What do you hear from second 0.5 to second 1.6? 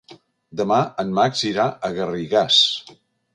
Demà en Max